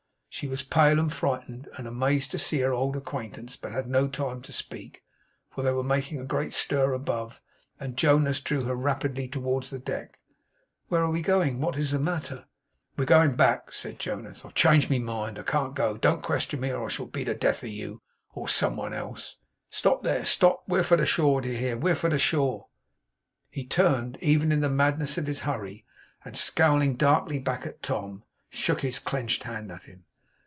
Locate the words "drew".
8.39-8.63